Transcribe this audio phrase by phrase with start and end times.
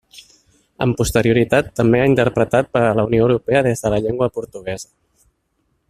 [0.85, 4.91] Amb posterioritat, també ha interpretat per a la Unió Europea des de la llengua portuguesa.